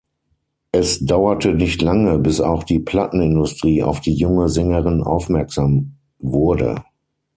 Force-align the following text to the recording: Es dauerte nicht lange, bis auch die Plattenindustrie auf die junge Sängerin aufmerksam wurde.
Es 0.71 0.97
dauerte 1.05 1.53
nicht 1.53 1.79
lange, 1.83 2.17
bis 2.17 2.41
auch 2.41 2.63
die 2.63 2.79
Plattenindustrie 2.79 3.83
auf 3.83 3.99
die 4.01 4.15
junge 4.15 4.49
Sängerin 4.49 5.03
aufmerksam 5.03 5.93
wurde. 6.17 6.83